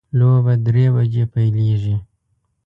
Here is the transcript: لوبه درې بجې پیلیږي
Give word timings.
لوبه 0.17 0.53
درې 0.65 0.85
بجې 0.95 1.23
پیلیږي 1.33 1.95